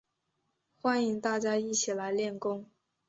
[0.81, 2.65] 欢迎大家一起来练功